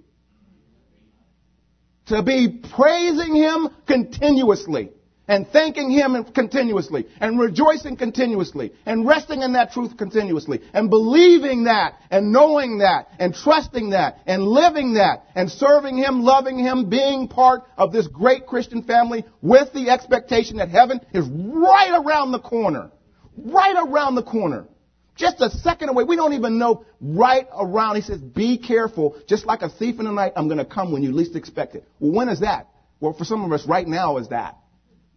[2.08, 4.90] To be praising Him continuously
[5.30, 11.64] and thanking Him continuously and rejoicing continuously and resting in that truth continuously and believing
[11.64, 16.90] that and knowing that and trusting that and living that and serving Him, loving Him,
[16.90, 22.32] being part of this great Christian family with the expectation that heaven is right around
[22.32, 22.90] the corner.
[23.36, 24.66] Right around the corner.
[25.14, 26.02] Just a second away.
[26.02, 27.94] We don't even know right around.
[27.94, 29.16] He says, be careful.
[29.28, 31.76] Just like a thief in the night, I'm going to come when you least expect
[31.76, 31.84] it.
[32.00, 32.66] Well, when is that?
[32.98, 34.56] Well, for some of us, right now is that.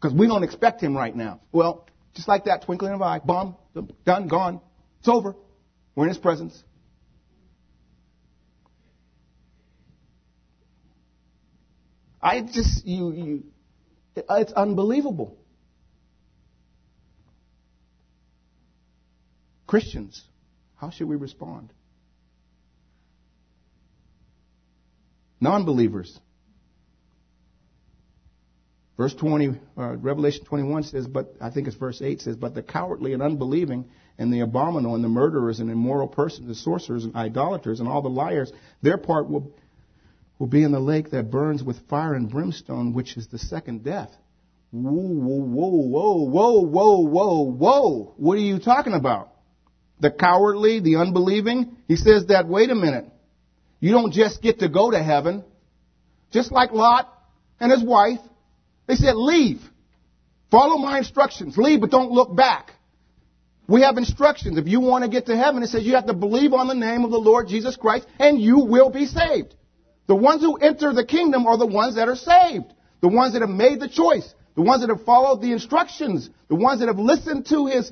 [0.04, 1.40] Because we don't expect him right now.
[1.54, 3.56] Well, just like that, twinkling of an eye, bomb,
[4.04, 4.60] done, gone.
[5.00, 5.34] It's over.
[5.96, 6.62] We're in his presence.
[12.22, 13.44] I just, you, you,
[14.30, 15.38] it's unbelievable.
[19.66, 20.22] Christians,
[20.76, 21.72] how should we respond?
[25.40, 26.20] Non believers.
[28.96, 32.62] Verse 20, uh, Revelation 21 says, but I think it's verse 8 says, but the
[32.62, 33.86] cowardly and unbelieving
[34.20, 38.04] and the abominable and the murderers and immoral persons, the sorcerers and idolaters and all
[38.04, 38.52] the liars,
[38.84, 39.52] their part will,
[40.38, 43.84] will be in the lake that burns with fire and brimstone, which is the second
[43.84, 44.12] death.
[44.72, 48.14] Whoa, whoa, whoa, whoa, whoa, whoa, whoa.
[48.18, 49.34] What are you talking about?
[50.04, 51.78] the cowardly, the unbelieving.
[51.88, 53.06] He says that, wait a minute.
[53.80, 55.44] You don't just get to go to heaven.
[56.32, 57.12] Just like Lot
[57.60, 58.20] and his wife.
[58.88, 59.62] They said, leave.
[60.52, 61.58] Follow my instructions.
[61.58, 62.72] Leave, but don't look back.
[63.68, 64.58] We have instructions.
[64.58, 66.76] If you want to get to heaven, it says you have to believe on the
[66.76, 69.56] name of the Lord Jesus Christ and you will be saved.
[70.08, 72.74] The ones who enter the kingdom are the ones that are saved.
[73.02, 74.34] The ones that have made the choice.
[74.56, 76.30] The ones that have followed the instructions.
[76.50, 77.92] The ones that have listened to his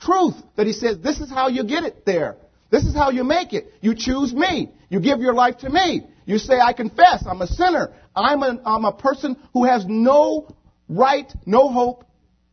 [0.00, 2.36] truth that he says, this is how you get it there.
[2.70, 3.72] This is how you make it.
[3.80, 4.70] You choose me.
[4.88, 6.02] You give your life to me.
[6.24, 7.92] You say, I confess, I'm a sinner.
[8.14, 10.54] I'm a, I'm a person who has no
[10.88, 12.04] right, no hope,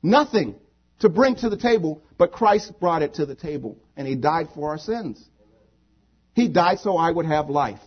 [0.01, 0.55] nothing
[0.99, 4.49] to bring to the table, but Christ brought it to the table, and He died
[4.53, 5.23] for our sins.
[6.33, 7.79] He died so I would have life.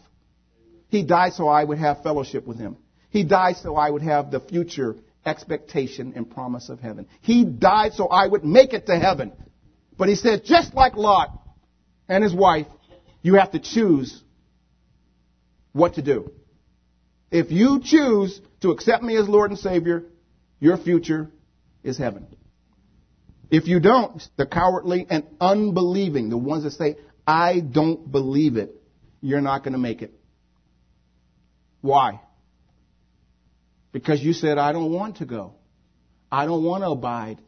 [0.89, 2.77] He died so I would have fellowship with Him.
[3.11, 7.07] He died so I would have the future expectation and promise of heaven.
[7.21, 9.33] He died so I would make it to heaven.
[9.99, 11.31] But he said, just like Lot
[12.09, 12.67] and his wife,
[13.23, 14.23] you have to choose
[15.73, 16.33] what to do.
[17.31, 20.05] If you choose to accept me as Lord and Savior,
[20.59, 21.31] your future
[21.83, 22.27] is heaven.
[23.51, 28.75] If you don't, the cowardly and unbelieving, the ones that say, I don't believe it,
[29.21, 30.13] you're not going to make it.
[31.81, 32.21] Why?
[33.93, 35.55] Because you said, I don't want to go.
[36.31, 37.39] I don't want to abide,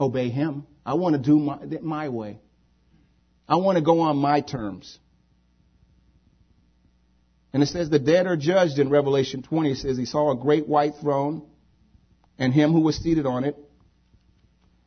[0.00, 0.66] obey Him.
[0.86, 2.38] I want to do my, my way.
[3.48, 4.98] I want to go on my terms.
[7.52, 9.72] And it says the dead are judged in Revelation 20.
[9.72, 11.42] It says he saw a great white throne
[12.38, 13.56] and him who was seated on it.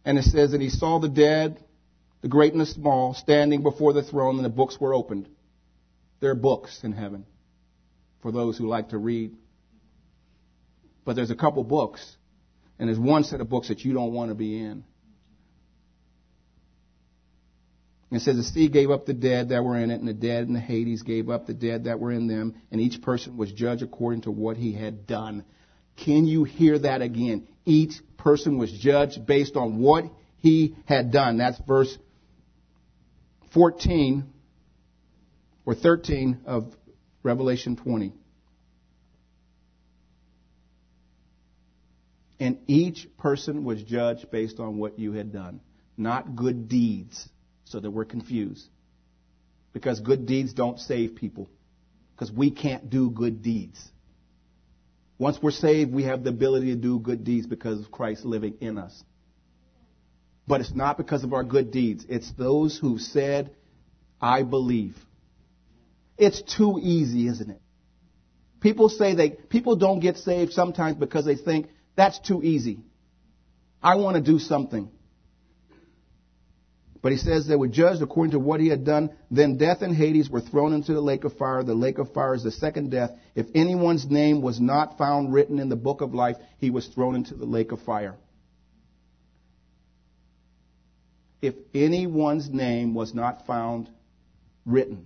[0.06, 1.63] And it says that he saw the dead,
[2.21, 5.28] the great and the small, standing before the throne and the books were opened.
[6.19, 7.26] There are books in heaven
[8.21, 9.36] for those who like to read.
[11.06, 12.15] But there's a couple books,
[12.80, 14.86] and there's one set of books that you don't want to be in.
[18.13, 20.13] And it says the sea gave up the dead that were in it, and the
[20.13, 23.38] dead in the Hades gave up the dead that were in them, and each person
[23.38, 25.43] was judged according to what he had done.
[25.95, 27.47] Can you hear that again?
[27.65, 30.04] Each person was judged based on what
[30.38, 31.38] he had done.
[31.38, 31.97] That's verse
[33.56, 34.32] 14
[35.65, 36.71] or 13 of
[37.23, 38.13] Revelation 20.
[42.39, 45.62] And each person was judged based on what you had done,
[45.97, 47.28] not good deeds
[47.74, 48.68] so that we're confused.
[49.74, 51.50] Because good deeds don't save people.
[52.14, 53.84] Because we can't do good deeds.
[55.18, 58.54] Once we're saved, we have the ability to do good deeds because of Christ living
[58.62, 59.04] in us.
[60.47, 62.06] But it's not because of our good deeds.
[62.08, 63.56] It's those who said,
[64.22, 64.95] I believe.
[66.16, 67.62] It's too easy, isn't it?
[68.62, 72.82] People say they, people don't get saved sometimes because they think that's too easy.
[73.82, 74.91] I want to do something.
[77.04, 79.10] But he says they were judged according to what he had done.
[79.30, 81.62] Then death and Hades were thrown into the lake of fire.
[81.62, 83.12] The lake of fire is the second death.
[83.36, 87.16] If anyone's name was not found written in the book of life, he was thrown
[87.16, 88.16] into the lake of fire.
[91.41, 93.89] If anyone's name was not found
[94.66, 95.06] written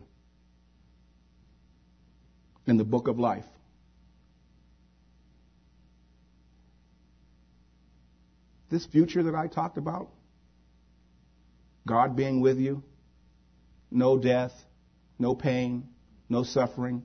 [2.68, 3.46] in the book of life,
[8.70, 10.10] this future that I talked about,
[11.88, 12.84] God being with you,
[13.90, 14.52] no death,
[15.18, 15.88] no pain,
[16.30, 17.02] no suffering,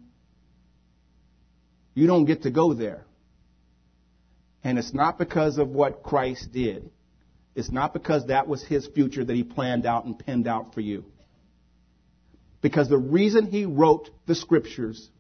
[1.95, 3.05] you don't get to go there.
[4.65, 6.91] And it's not because of what Christ did.
[7.55, 10.81] It's not because that was his future that he planned out and penned out for
[10.81, 11.05] you.
[12.61, 15.11] Because the reason he wrote the scriptures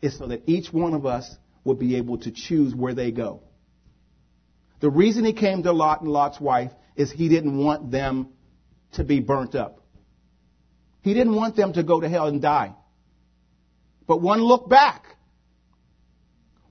[0.00, 3.40] is so that each one of us would be able to choose where they go.
[4.80, 8.28] The reason he came to Lot and Lot's wife is he didn't want them
[8.92, 9.80] to be burnt up.
[11.02, 12.74] He didn't want them to go to hell and die.
[14.06, 15.16] But one looked back.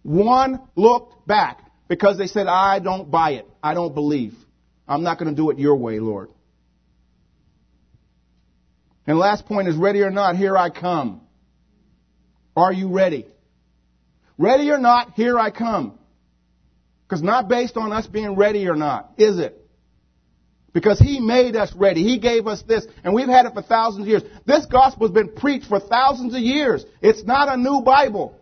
[0.03, 3.47] One looked back because they said, I don't buy it.
[3.61, 4.33] I don't believe.
[4.87, 6.29] I'm not going to do it your way, Lord.
[9.05, 11.21] And last point is ready or not, here I come.
[12.55, 13.25] Are you ready?
[14.37, 15.97] Ready or not, here I come.
[17.03, 19.60] Because not based on us being ready or not, is it?
[20.73, 22.03] Because He made us ready.
[22.03, 24.23] He gave us this, and we've had it for thousands of years.
[24.45, 26.85] This gospel has been preached for thousands of years.
[27.01, 28.37] It's not a new Bible.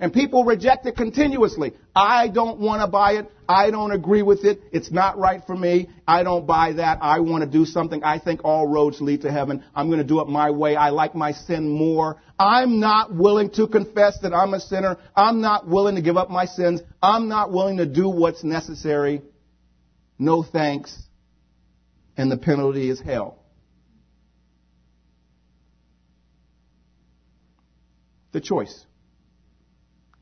[0.00, 1.74] And people reject it continuously.
[1.94, 3.30] I don't want to buy it.
[3.46, 4.62] I don't agree with it.
[4.72, 5.90] It's not right for me.
[6.08, 7.00] I don't buy that.
[7.02, 8.02] I want to do something.
[8.02, 9.62] I think all roads lead to heaven.
[9.74, 10.74] I'm going to do it my way.
[10.74, 12.16] I like my sin more.
[12.38, 14.96] I'm not willing to confess that I'm a sinner.
[15.14, 16.80] I'm not willing to give up my sins.
[17.02, 19.20] I'm not willing to do what's necessary.
[20.18, 20.96] No thanks.
[22.20, 23.38] And the penalty is hell.
[28.32, 28.84] The choice.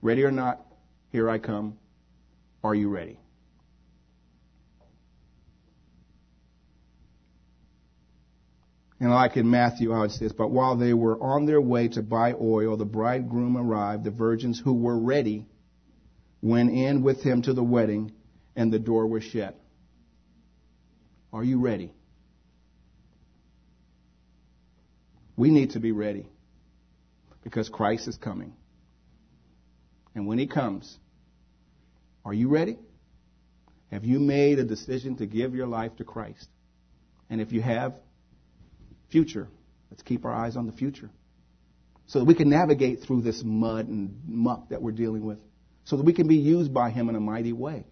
[0.01, 0.64] Ready or not,
[1.11, 1.76] here I come.
[2.62, 3.18] Are you ready?
[9.01, 12.03] And like in Matthew, how it says, But while they were on their way to
[12.05, 14.05] buy oil, the bridegroom arrived.
[14.05, 15.49] The virgins who were ready
[16.40, 18.12] went in with him to the wedding,
[18.55, 19.59] and the door was shut.
[21.33, 21.93] Are you ready?
[25.37, 26.29] We need to be ready
[27.45, 28.55] because Christ is coming.
[30.14, 30.99] And when He comes,
[32.24, 32.79] are you ready?
[33.91, 36.49] Have you made a decision to give your life to Christ?
[37.31, 37.95] And if you have,
[39.11, 39.49] future.
[39.91, 41.11] Let's keep our eyes on the future.
[42.07, 45.39] So that we can navigate through this mud and muck that we're dealing with.
[45.85, 47.85] So that we can be used by Him in a mighty way.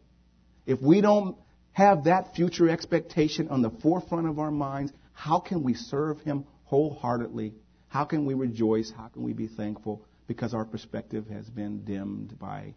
[0.67, 1.37] If we don't
[1.77, 6.45] have that future expectation on the forefront of our minds, how can we serve Him
[6.65, 7.55] wholeheartedly?
[7.89, 8.93] How can we rejoice?
[8.95, 10.05] How can we be thankful?
[10.27, 12.75] because our perspective has been dimmed by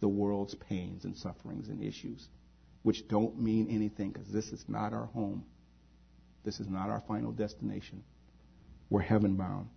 [0.00, 2.26] the world's pains and sufferings and issues,
[2.82, 5.44] which don't mean anything because this is not our home.
[6.44, 8.02] This is not our final destination.
[8.88, 9.68] We're heaven bound.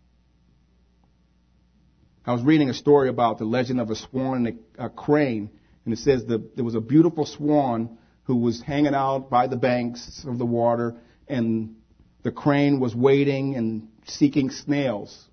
[2.25, 5.49] I was reading a story about the legend of a swan and a, a crane,
[5.83, 9.57] and it says that there was a beautiful swan who was hanging out by the
[9.57, 10.95] banks of the water,
[11.27, 11.75] and
[12.23, 15.27] the crane was waiting and seeking snails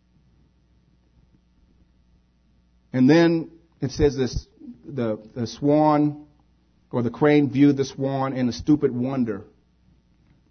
[2.93, 4.47] and then it says this
[4.85, 6.27] the, the swan
[6.91, 9.45] or the crane viewed the swan in a stupid wonder.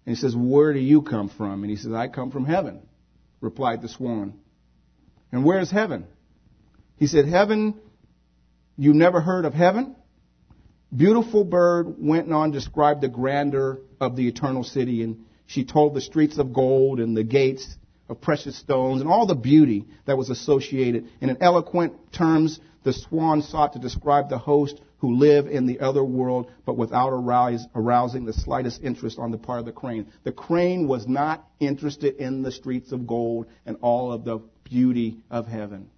[0.06, 1.62] And he says, Where do you come from?
[1.62, 2.80] And he says, I come from heaven,
[3.40, 4.34] replied the swan.
[5.30, 6.06] And where is heaven?
[6.96, 7.78] He said, Heaven,
[8.76, 9.94] you never heard of heaven?
[10.94, 15.94] Beautiful bird went on to describe the grandeur of the eternal city, and she told
[15.94, 17.76] the streets of gold and the gates
[18.08, 21.08] of precious stones and all the beauty that was associated.
[21.20, 25.80] And In eloquent terms, the swan sought to describe the host who live in the
[25.80, 30.06] other world, but without arouse, arousing the slightest interest on the part of the crane.
[30.24, 35.18] The crane was not interested in the streets of gold and all of the beauty
[35.30, 35.88] of heaven.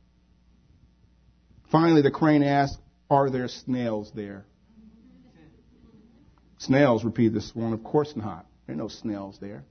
[1.70, 2.78] Finally, the crane asked,
[3.08, 4.44] Are there snails there?
[6.66, 7.72] Snails, repeated the swan.
[7.72, 8.46] Of course not.
[8.66, 9.64] There are no snails there.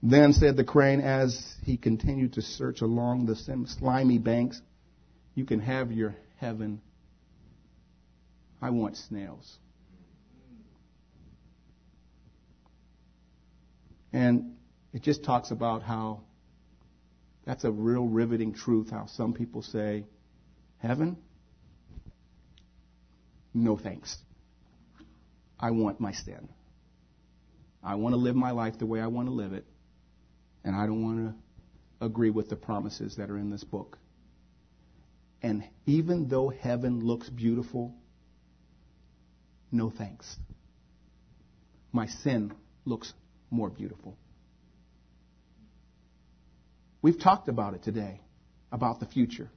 [0.00, 3.34] Then said the crane as he continued to search along the
[3.66, 4.60] slimy banks,
[5.34, 6.80] You can have your heaven.
[8.60, 9.58] I want snails.
[14.12, 14.56] And
[14.92, 16.20] it just talks about how
[17.44, 20.04] that's a real riveting truth, how some people say,
[20.78, 21.16] Heaven?
[23.52, 24.16] No thanks.
[25.62, 26.48] I want my sin.
[27.82, 29.64] I want to live my life the way I want to live it
[30.64, 33.98] and I don't want to agree with the promises that are in this book.
[35.42, 37.94] And even though heaven looks beautiful,
[39.70, 40.36] no thanks.
[41.92, 42.52] My sin
[42.84, 43.12] looks
[43.50, 44.16] more beautiful.
[47.00, 48.20] We've talked about it today,
[48.70, 49.50] about the future.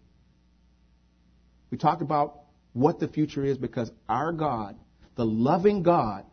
[1.69, 2.39] We talked about
[2.73, 4.75] what the future is because our God,
[5.15, 6.25] the loving God,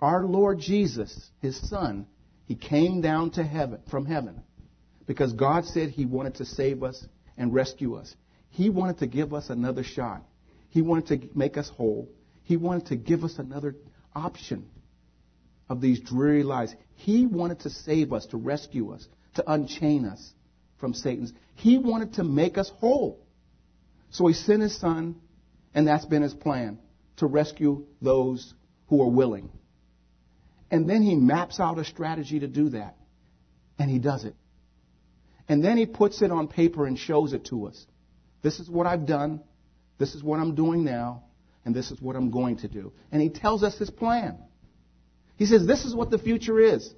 [0.00, 2.06] our Lord Jesus, his son,
[2.46, 4.42] he came down to heaven from heaven
[5.06, 7.04] because God said he wanted to save us
[7.36, 8.14] and rescue us.
[8.50, 10.22] He wanted to give us another shot.
[10.70, 12.08] He wanted to make us whole.
[12.44, 13.76] He wanted to give us another
[14.14, 14.68] option
[15.68, 16.74] of these dreary lives.
[16.94, 20.32] He wanted to save us, to rescue us, to unchain us
[20.78, 21.32] from Satan's.
[21.54, 23.20] He wanted to make us whole.
[24.10, 25.16] So he sent his son,
[25.74, 26.78] and that's been his plan
[27.18, 28.54] to rescue those
[28.88, 29.50] who are willing.
[30.70, 32.96] And then he maps out a strategy to do that.
[33.78, 34.34] And he does it.
[35.48, 37.86] And then he puts it on paper and shows it to us.
[38.42, 39.40] This is what I've done.
[39.98, 41.24] This is what I'm doing now.
[41.64, 42.92] And this is what I'm going to do.
[43.10, 44.38] And he tells us his plan.
[45.36, 46.92] He says, This is what the future is.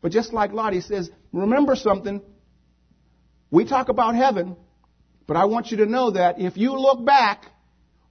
[0.00, 2.22] But just like Lot, he says, Remember something.
[3.50, 4.56] We talk about heaven,
[5.26, 7.46] but I want you to know that if you look back,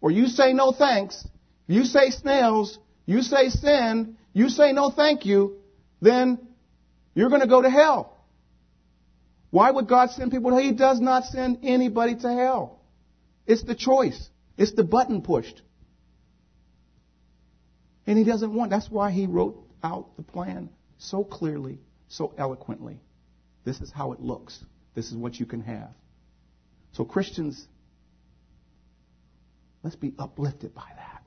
[0.03, 1.25] or you say no thanks,
[1.65, 5.55] you say snails, you say sin, you say no thank you,
[6.01, 6.45] then
[7.15, 8.17] you're going to go to hell.
[9.49, 10.57] Why would God send people?
[10.57, 12.81] He does not send anybody to hell.
[13.47, 14.29] It's the choice.
[14.57, 15.61] It's the button pushed.
[18.05, 21.79] And he doesn't want, that's why he wrote out the plan so clearly,
[22.09, 22.99] so eloquently.
[23.63, 24.59] This is how it looks.
[24.95, 25.91] This is what you can have.
[26.91, 27.65] So, Christians,
[29.83, 31.23] let's be uplifted by that.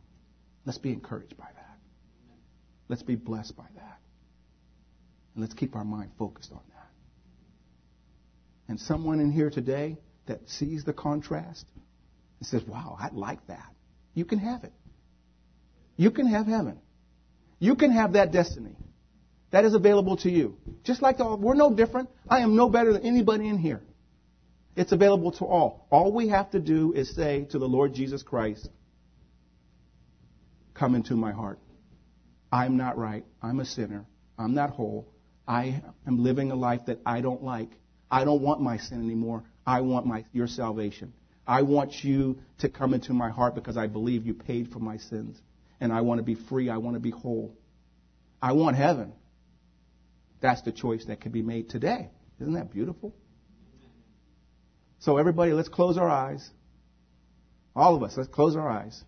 [0.65, 1.79] Let's be encouraged by that.
[2.89, 3.99] Let's be blessed by that.
[5.35, 6.89] And let's keep our mind focused on that.
[8.69, 11.67] And someone in here today that sees the contrast
[12.41, 13.73] and says, Wow, I like that.
[14.15, 14.73] You can have it.
[15.97, 16.79] You can have heaven.
[17.59, 18.77] You can have that destiny.
[19.51, 20.57] That is available to you.
[20.85, 22.11] Just like the, we're no different.
[22.29, 23.83] I am no better than anybody in here.
[24.77, 25.87] It's available to all.
[25.91, 28.69] All we have to do is say to the Lord Jesus Christ,
[30.75, 31.59] Come into my heart.
[32.53, 33.25] I'm not right.
[33.43, 34.05] I'm a sinner.
[34.39, 35.09] I'm not whole.
[35.49, 37.71] I am living a life that I don't like.
[38.11, 39.45] I don't want my sin anymore.
[39.67, 41.15] I want my, your salvation.
[41.47, 44.99] I want you to come into my heart because I believe you paid for my
[44.99, 45.41] sins.
[45.81, 46.69] And I want to be free.
[46.69, 47.57] I want to be whole.
[48.43, 49.15] I want heaven.
[50.43, 52.11] That's the choice that can be made today.
[52.41, 53.15] Isn't that beautiful?
[54.99, 56.49] So, everybody, let's close our eyes.
[57.75, 59.03] All of us, let's close our eyes.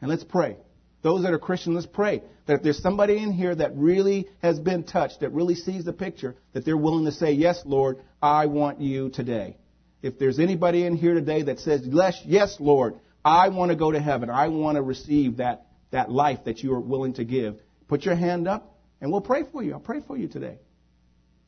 [0.00, 0.56] And let's pray.
[1.02, 4.58] Those that are Christian, let's pray that if there's somebody in here that really has
[4.58, 8.46] been touched, that really sees the picture, that they're willing to say, Yes, Lord, I
[8.46, 9.56] want you today.
[10.02, 13.92] If there's anybody in here today that says, Yes, yes Lord, I want to go
[13.92, 14.30] to heaven.
[14.30, 17.58] I want to receive that, that life that you are willing to give.
[17.88, 19.74] Put your hand up and we'll pray for you.
[19.74, 20.58] I'll pray for you today.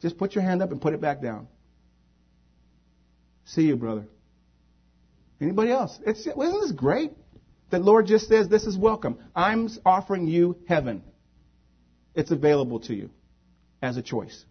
[0.00, 1.48] Just put your hand up and put it back down.
[3.46, 4.06] See you, brother.
[5.40, 5.98] Anybody else?
[6.04, 7.12] It's, isn't this great?
[7.70, 9.18] The Lord just says, This is welcome.
[9.34, 11.02] I'm offering you heaven.
[12.14, 13.10] It's available to you
[13.82, 14.44] as a choice.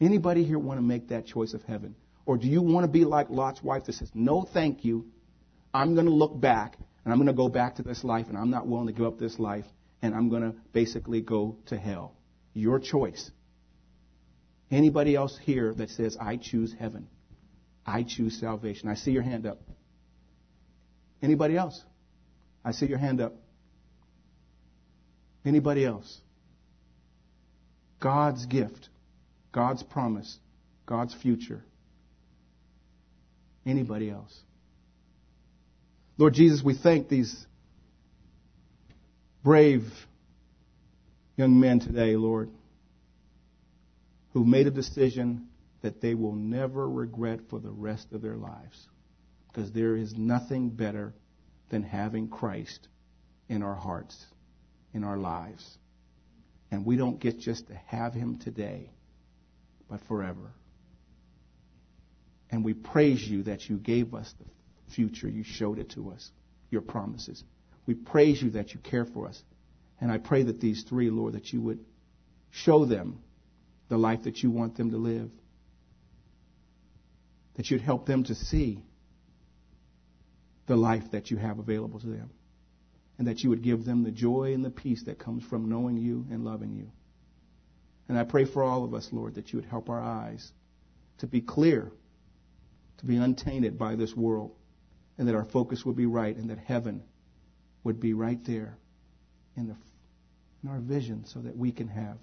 [0.00, 1.94] Anybody here want to make that choice of heaven?
[2.26, 5.06] Or do you want to be like Lot's wife that says, No, thank you.
[5.72, 8.36] I'm going to look back and I'm going to go back to this life and
[8.36, 9.64] I'm not willing to give up this life
[10.02, 12.14] and I'm going to basically go to hell.
[12.52, 13.30] Your choice.
[14.70, 17.08] Anybody else here that says, I choose heaven?
[17.86, 18.88] I choose salvation.
[18.88, 19.58] I see your hand up.
[21.22, 21.80] Anybody else?
[22.64, 23.34] I see your hand up.
[25.44, 26.20] Anybody else?
[28.00, 28.88] God's gift,
[29.52, 30.38] God's promise,
[30.84, 31.62] God's future.
[33.64, 34.36] Anybody else?
[36.18, 37.46] Lord Jesus, we thank these
[39.44, 39.84] brave
[41.36, 42.50] young men today, Lord,
[44.32, 45.48] who made a decision
[45.86, 48.88] that they will never regret for the rest of their lives.
[49.46, 51.14] Because there is nothing better
[51.70, 52.88] than having Christ
[53.48, 54.26] in our hearts,
[54.92, 55.78] in our lives.
[56.72, 58.90] And we don't get just to have him today,
[59.88, 60.50] but forever.
[62.50, 65.28] And we praise you that you gave us the future.
[65.28, 66.32] You showed it to us,
[66.68, 67.44] your promises.
[67.86, 69.40] We praise you that you care for us.
[70.00, 71.78] And I pray that these three, Lord, that you would
[72.50, 73.20] show them
[73.88, 75.30] the life that you want them to live.
[77.56, 78.84] That you'd help them to see
[80.66, 82.30] the life that you have available to them.
[83.18, 85.96] And that you would give them the joy and the peace that comes from knowing
[85.96, 86.90] you and loving you.
[88.08, 90.52] And I pray for all of us, Lord, that you would help our eyes
[91.18, 91.90] to be clear,
[92.98, 94.52] to be untainted by this world,
[95.18, 97.02] and that our focus would be right, and that heaven
[97.84, 98.76] would be right there
[99.56, 99.76] in, the,
[100.62, 102.18] in our vision so that we can have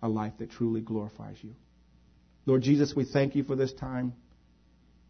[0.00, 1.54] a life that truly glorifies you.
[2.46, 4.14] Lord Jesus, we thank you for this time.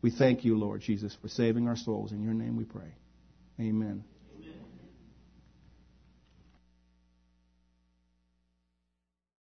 [0.01, 2.13] We thank you, Lord Jesus, for saving our souls.
[2.13, 2.95] In your name we pray.
[3.61, 4.05] Amen.